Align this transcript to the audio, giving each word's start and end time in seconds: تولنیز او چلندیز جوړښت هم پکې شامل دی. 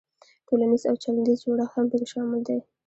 تولنیز 0.47 0.83
او 0.89 0.95
چلندیز 1.03 1.39
جوړښت 1.45 1.73
هم 1.75 1.85
پکې 1.91 2.07
شامل 2.13 2.41
دی. 2.47 2.59